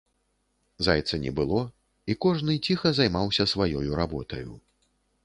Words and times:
Зайца 0.85 1.19
не 1.25 1.33
было, 1.39 1.59
і 2.13 2.15
кожны 2.27 2.57
ціха 2.65 2.93
займаўся 3.01 3.47
сваёю 3.53 3.91
работаю. 4.01 4.49